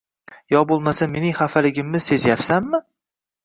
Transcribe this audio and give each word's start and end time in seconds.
Yo 0.53 0.61
bo‘lmasa 0.71 1.09
mening 1.11 1.37
xafaligimni 1.41 2.05
sezyapsanmi? 2.09 2.85